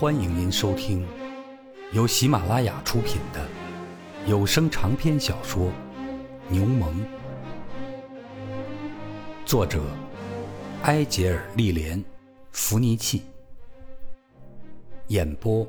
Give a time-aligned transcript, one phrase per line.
[0.00, 1.04] 欢迎您收听
[1.92, 3.48] 由喜马拉雅出品的
[4.28, 5.66] 有声长篇小说
[6.48, 6.86] 《牛虻》，
[9.44, 9.82] 作者
[10.84, 11.98] 埃杰尔·利莲·
[12.52, 13.22] 弗尼契，
[15.08, 15.66] 演播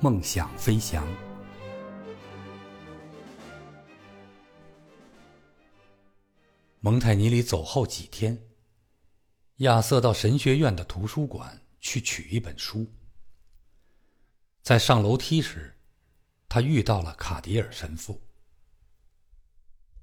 [0.00, 1.06] 梦想飞翔。
[6.80, 8.36] 蒙泰尼里走后几天，
[9.58, 12.84] 亚瑟到神学院的图书馆去取一本书。
[14.72, 15.76] 在上楼梯时，
[16.48, 18.22] 他遇到了卡迪尔神父。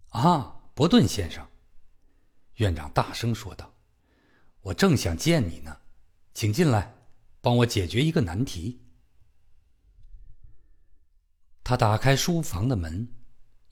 [0.09, 1.43] 啊，伯顿先生，
[2.57, 3.73] 院长大声说道
[4.61, 5.75] ：“我正想见你呢，
[6.35, 6.93] 请进来，
[7.41, 8.79] 帮我解决一个难题。”
[11.65, 13.11] 他打开书房的门，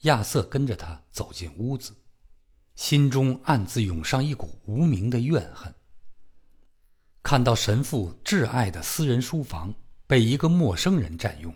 [0.00, 1.94] 亚瑟跟着他走进屋子，
[2.74, 5.72] 心中暗自涌上一股无名的怨恨。
[7.22, 9.72] 看到神父挚爱的私人书房。
[10.08, 11.54] 被一个陌生人占用，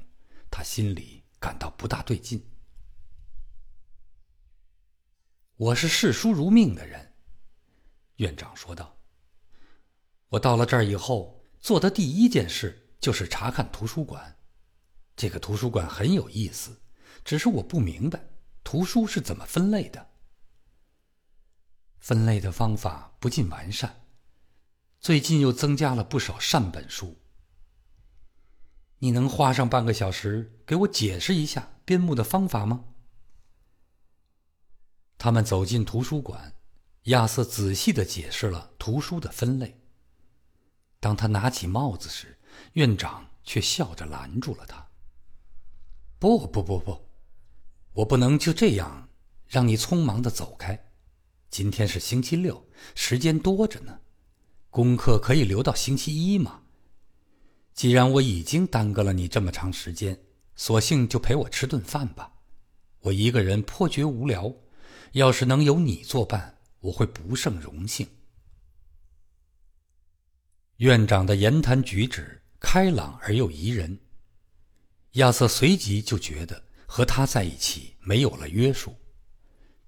[0.51, 2.47] 他心里感到不大对劲。
[5.57, 7.15] 我是视书如命的人，
[8.17, 8.99] 院长说道。
[10.29, 14.39] 我到了这儿以后，做的第一件事就是查看图书馆。
[15.17, 16.83] 这个图书馆很有意思，
[17.25, 18.23] 只是我不明白
[18.63, 20.11] 图书是怎么分类的。
[22.01, 24.05] 分类的方法不尽完善，
[25.01, 27.22] 最近又增加了不少善本书。
[29.03, 32.85] 你能花上半个小时给我解释一下编目的方法吗？
[35.19, 36.55] 他们走进图书馆，
[37.05, 39.81] 亚瑟仔细的解释了图书的分类。
[41.01, 42.39] 当他拿起帽子时，
[42.75, 44.87] 院长却笑着拦住了他
[46.21, 47.09] ：“不不不不，
[47.95, 49.09] 我不能就这样
[49.49, 50.93] 让你匆忙的走开。
[51.51, 53.99] 今天是星期六，时间多着呢，
[54.71, 56.61] 功课可以留到星期一吗？”
[57.75, 60.19] 既然我已经耽搁了你这么长时间，
[60.57, 62.33] 索性就陪我吃顿饭吧。
[63.01, 64.55] 我一个人颇觉无聊，
[65.13, 68.07] 要是能有你作伴，我会不胜荣幸。
[70.77, 73.99] 院长的言谈举止开朗而又宜人，
[75.13, 78.95] 亚瑟随即就觉得和他在一起没有了约束。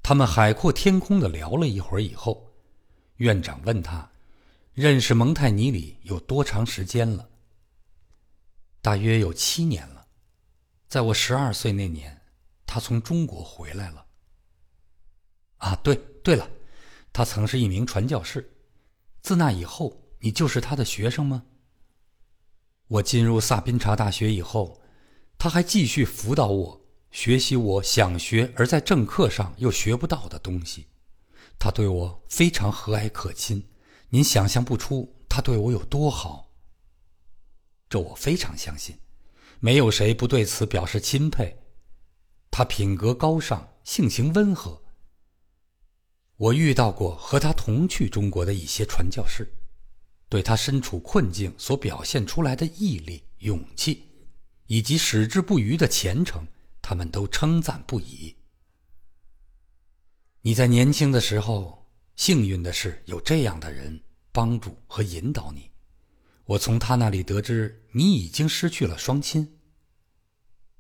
[0.03, 2.53] 他们海阔天空的聊了一会儿以后，
[3.17, 4.11] 院长问他
[4.75, 7.29] ：“认识蒙泰尼里有多长时间了？”
[8.85, 10.09] 大约有七年了，
[10.89, 12.21] 在我十二岁那年，
[12.67, 14.05] 他从中国回来了。
[15.57, 16.47] 啊，对对了，
[17.11, 18.59] 他曾是一名传教士。
[19.23, 21.45] 自那以后，你就是他的学生吗？
[22.89, 24.83] 我进入萨宾查大学以后，
[25.39, 30.89] 他还继续辅导我学习我想学而在正课上又学不到的东西。
[31.59, 33.67] 他对我非常和蔼可亲，
[34.11, 36.51] 您想象不出他对我有多好。
[37.95, 38.99] 这我非常相信，
[39.61, 41.57] 没有谁不对此表示钦佩。
[42.51, 44.83] 他品格高尚，性情温和。
[46.37, 49.49] 我遇到过和他同去中国的一些传教士，
[50.29, 54.03] 对他身处困境所表现出来的毅力、勇气，
[54.67, 56.45] 以及矢志不渝的虔诚，
[56.83, 58.35] 他们都称赞不已。
[60.41, 65.71] 你在年轻的时候，幸运的是有这样的人帮助和引导你。
[66.47, 69.59] 我从他那里得知，你已经失去了双亲。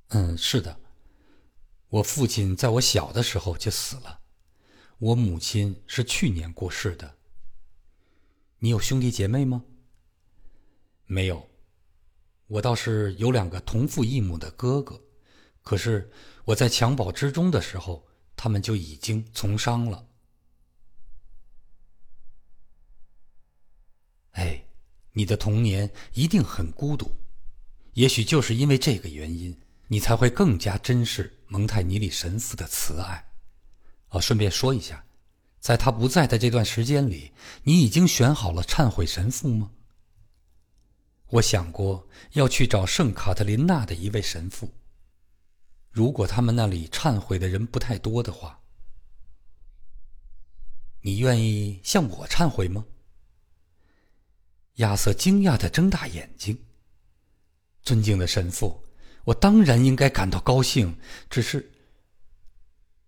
[0.09, 0.79] 嗯，是的，
[1.89, 4.21] 我父亲在我小的时候就死了，
[4.99, 7.17] 我母亲是去年过世的。
[8.59, 9.65] 你有兄弟姐妹吗？
[11.07, 11.49] 没有，
[12.47, 15.03] 我倒是有两个同父异母的哥哥，
[15.63, 16.11] 可是
[16.45, 20.07] 我在襁褓之中的时候，他们就已经从商了。
[24.33, 24.64] 哎。
[25.15, 27.11] 你的童年一定很孤独，
[27.95, 29.57] 也许就是因为这个原因，
[29.89, 33.25] 你才会更加珍视蒙泰尼里神父的慈爱。
[34.11, 35.05] 哦，顺便说一下，
[35.61, 37.33] 在他不在的这段时间里，
[37.63, 39.71] 你已经选好了忏悔神父吗？
[41.28, 44.71] 我想过要去找圣卡特琳娜的一位神父。
[45.91, 48.60] 如果他们那里忏悔的人不太多的话，
[51.01, 52.84] 你愿意向我忏悔吗？
[54.76, 56.59] 亚瑟惊讶的睁大眼睛。
[57.82, 58.82] 尊敬的神父，
[59.24, 60.97] 我当然应该感到高兴，
[61.28, 61.71] 只是，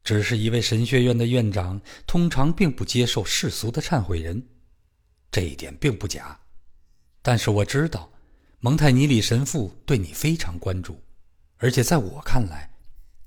[0.04, 4.46] 只是一位神学院的院长通常并不接受世俗的忏悔人，
[5.30, 6.38] 这一点并不假。
[7.22, 8.12] 但是我知道，
[8.60, 11.02] 蒙泰尼里神父对你非常关注，
[11.56, 12.70] 而且在我看来，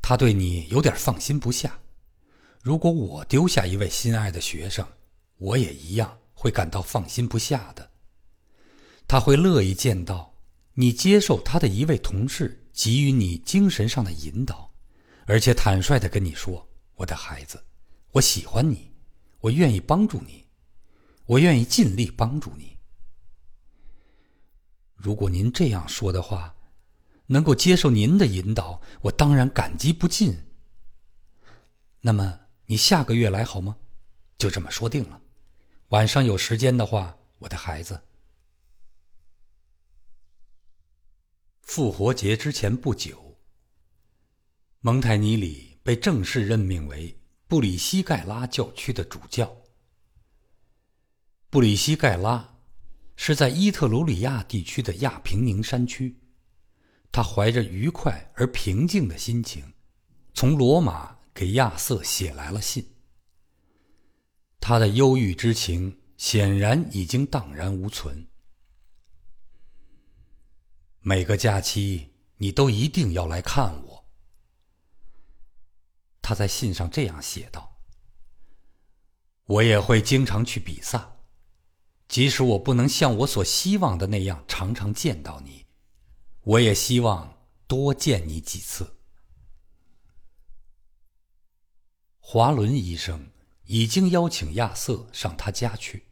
[0.02, 1.78] 他对你有点放心不下。
[2.62, 4.86] 如果我丢下一位心爱的学生，
[5.38, 7.89] 我也一样会感到放心不下的。
[9.10, 10.36] 他会乐意见到
[10.76, 14.72] 你接受他的一位同事给予你精神上的引导，
[15.26, 17.60] 而且坦率的跟你说：“我的孩子，
[18.12, 18.92] 我喜欢你，
[19.40, 20.46] 我愿意帮助你，
[21.26, 22.78] 我愿意尽力帮助你。”
[24.94, 26.56] 如果您这样说的话，
[27.26, 30.38] 能够接受您的引导，我当然感激不尽。
[32.00, 33.76] 那么你下个月来好吗？
[34.38, 35.20] 就这么说定了。
[35.88, 38.00] 晚上有时间的话，我的孩子。
[41.70, 43.38] 复活节之前不久，
[44.80, 47.16] 蒙泰尼里被正式任命为
[47.48, 49.56] 布里西盖拉教区的主教。
[51.52, 52.58] 布里西盖拉
[53.16, 56.20] 是在伊特鲁里亚地区的亚平宁山区。
[57.12, 59.64] 他怀着愉快而平静的心情，
[60.34, 62.84] 从罗马给亚瑟写来了信。
[64.60, 68.28] 他的忧郁之情显然已经荡然无存。
[71.10, 74.06] 每个假期，你都一定要来看我。
[76.22, 77.80] 他在信上这样写道
[79.46, 81.18] ：“我也会经常去比萨，
[82.08, 85.66] 即使我不能像我所希望的那样常常见到你。”
[86.46, 89.00] 我也希望多见你几次。
[92.20, 93.32] 华伦医生
[93.64, 96.06] 已经邀请亚瑟上他家去，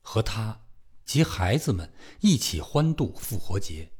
[0.00, 0.60] 和他
[1.04, 3.90] 及孩子们一起欢度复活节，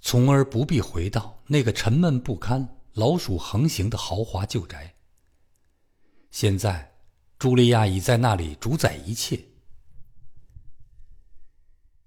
[0.00, 4.94] 从而不必回到那个沉闷不堪、老鼠横行的豪华旧宅。
[6.30, 6.94] 现在，
[7.38, 9.42] 茱莉亚已在那里主宰一切。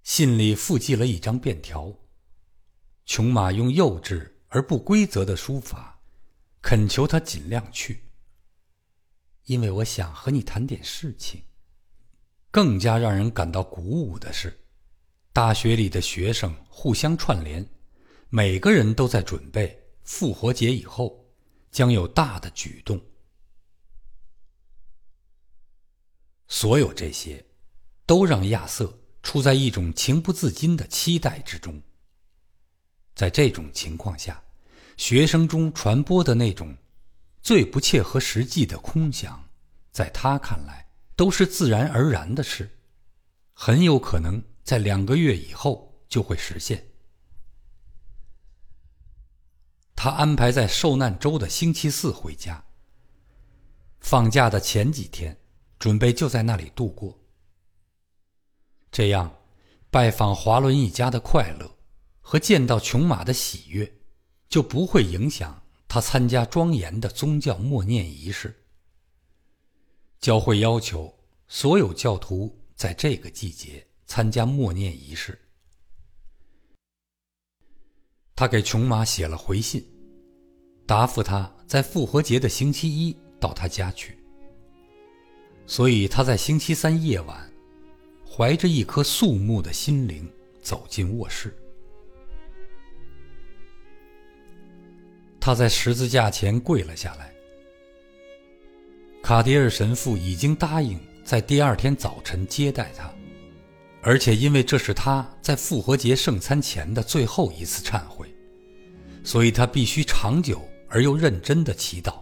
[0.04, 1.94] 信里附记了一张便条。
[3.06, 6.00] 琼马用幼稚而不规则的书法，
[6.62, 8.04] 恳求他尽量去。
[9.46, 11.42] 因为我想和你谈点事情。
[12.52, 14.60] 更加让人感到鼓舞的是，
[15.32, 17.68] 大学里的学生互相串联，
[18.31, 21.26] 每个人都在准备复活节以后
[21.72, 23.02] 将有大的举动。
[26.48, 27.44] 所有这些，
[28.06, 31.81] 都让亚瑟处在一种情不自禁的期待之中。
[33.16, 34.44] 在这种情况下，
[34.96, 36.78] 学生中传播的那种
[37.42, 39.50] 最不切合实际的空想，
[39.92, 42.70] 在他看来都是自然而然的事，
[43.54, 46.89] 很有可能在两个月以后就会实现。
[50.01, 52.63] 他安排在受难周的星期四回家，
[54.00, 55.38] 放假的前几天，
[55.78, 57.19] 准备就在那里度过。
[58.90, 59.30] 这样，
[59.90, 61.69] 拜访华伦一家的快乐。
[62.22, 63.92] 和见到琼玛的喜悦，
[64.48, 68.63] 就不会影响他参加庄严的宗教默念仪式。
[70.22, 71.13] 教会要求
[71.50, 75.38] 所有教徒在这个季节参加默念仪式。
[78.40, 79.86] 他给琼玛写了回信，
[80.86, 84.18] 答复他在复活节的星期一到他家去。
[85.68, 87.52] 所以他在星期三夜晚，
[88.26, 90.26] 怀着一颗肃穆的心灵
[90.62, 91.54] 走进卧室。
[95.38, 97.34] 他在十字架前跪了下来。
[99.22, 103.14] 卡迪尔神父已经答应在第二天早晨接待他，
[104.02, 108.19] 而且因为这是他在复活节圣餐前的最后一次忏悔，
[109.30, 112.16] 所以他必须长久而又认真的祈祷，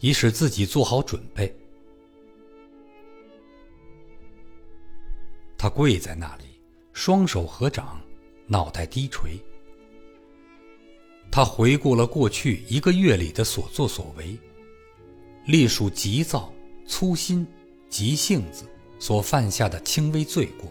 [0.00, 1.54] 以使自己做好准备。
[5.56, 6.60] 他跪在那里，
[6.92, 8.00] 双手合掌，
[8.48, 9.38] 脑袋低垂。
[11.30, 14.36] 他回顾了过去一个月里的所作所为，
[15.46, 16.52] 隶属急躁、
[16.84, 17.46] 粗心、
[17.88, 18.64] 急性子
[18.98, 20.68] 所犯下的轻微罪过，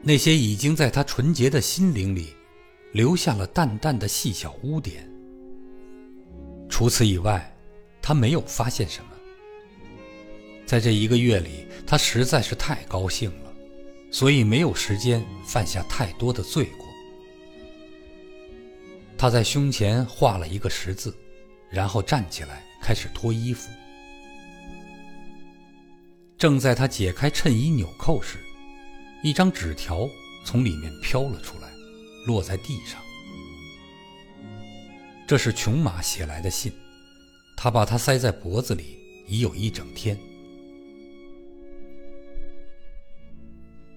[0.00, 2.28] 那些已经在他纯洁的心灵里
[2.94, 5.04] 留下了淡淡的细小污点。
[6.68, 7.52] 除此以外，
[8.00, 9.10] 他没有发现什么。
[10.64, 13.52] 在这一个月里，他实在是太高兴了，
[14.12, 16.86] 所以没有时间犯下太多的罪过。
[19.18, 21.12] 他在胸前画了一个十字，
[21.70, 23.68] 然后站起来开始脱衣服。
[26.38, 28.38] 正在他解开衬衣纽扣时，
[29.24, 30.08] 一张纸条
[30.44, 31.68] 从里面飘了出来，
[32.26, 33.00] 落在地上。
[35.26, 36.72] 这是琼马写来的信，
[37.56, 40.18] 他把它塞在脖子里已有一整天。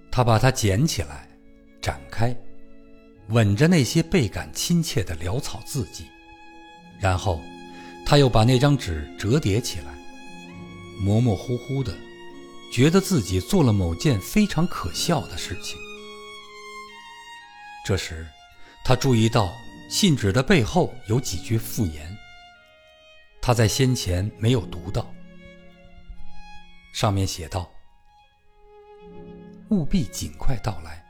[0.09, 1.29] 他把它捡起来，
[1.81, 2.35] 展开。
[3.29, 6.05] 吻着那些倍感亲切的潦草字迹，
[6.97, 7.41] 然后，
[8.05, 9.99] 他又把那张纸折叠起来，
[11.01, 11.93] 模模糊糊的，
[12.71, 15.77] 觉得自己做了某件非常可笑的事情。
[17.87, 18.27] 这时，
[18.83, 19.55] 他注意到
[19.89, 22.13] 信纸的背后有几句附言，
[23.41, 25.07] 他在先前没有读到。
[26.91, 27.71] 上面写道
[29.71, 31.01] ：“务必尽快到来，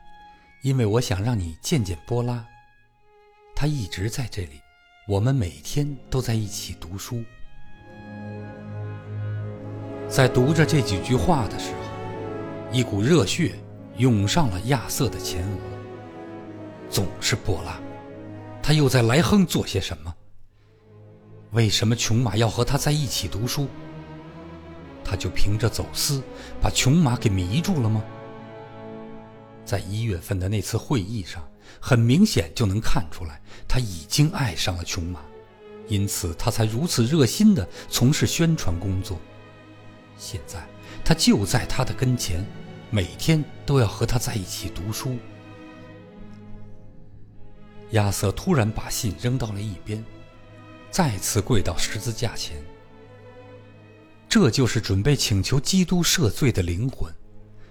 [0.62, 2.46] 因为我想让你见见波拉。
[3.56, 4.60] 他一直在这里，
[5.08, 7.24] 我们每天都在一起读书。”
[10.08, 11.80] 在读着这几句话的时候，
[12.70, 13.58] 一股热血
[13.96, 15.67] 涌上了亚瑟的前额。
[16.90, 17.78] 总是波拉，
[18.62, 20.14] 他又在莱亨做些什么？
[21.52, 23.68] 为什么琼马要和他在一起读书？
[25.04, 26.22] 他就凭着走私
[26.60, 28.02] 把琼马给迷住了吗？
[29.64, 31.46] 在一月份的那次会议上，
[31.80, 35.20] 很明显就能看出来，他已经爱上了琼马，
[35.88, 39.18] 因此他才如此热心地从事宣传工作。
[40.16, 40.66] 现在
[41.04, 42.44] 他就在他的跟前，
[42.90, 45.16] 每天都要和他在一起读书。
[47.90, 50.04] 亚瑟突然把信扔到了一边，
[50.90, 52.56] 再次跪到十字架前。
[54.28, 57.12] 这就是准备请求基督赦罪的灵魂，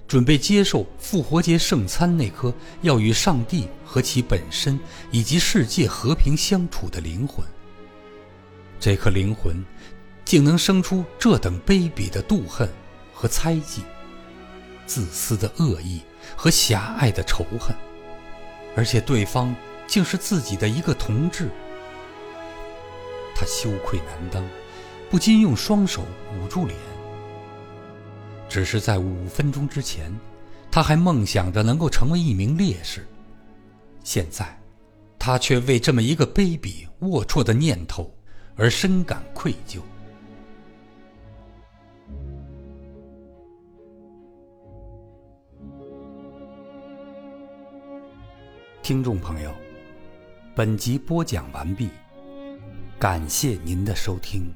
[0.07, 4.79] 准备接受复活节圣餐那颗要与上帝和其本身
[5.12, 7.45] 以及世界和平相处的灵魂。
[8.79, 9.63] 这颗灵魂。
[10.27, 12.67] 竟能生出这等卑鄙的妒恨
[13.13, 13.81] 和猜忌，
[14.86, 16.01] 自私的恶意
[16.36, 17.74] 和狭隘的仇恨，
[18.75, 19.55] 而且对方
[19.88, 21.50] 竟是自己的一个同志，
[23.34, 24.44] 他羞愧难当，
[25.10, 26.03] 不禁用双手
[26.36, 26.77] 捂住脸。
[28.50, 30.13] 只是在五分钟之前，
[30.70, 33.08] 他还梦想着能够成为一名烈士，
[34.03, 34.58] 现在，
[35.17, 38.13] 他却为这么一个卑鄙龌龊的念头
[38.56, 39.79] 而深感愧疚。
[48.82, 49.53] 听众朋友，
[50.58, 51.88] 本集播讲完毕，
[52.98, 54.52] 感谢您的收听，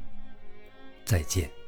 [1.06, 1.61] 再见。